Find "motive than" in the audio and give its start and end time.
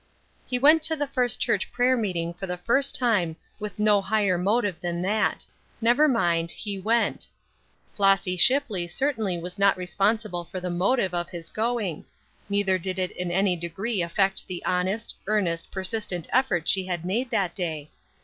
4.35-5.03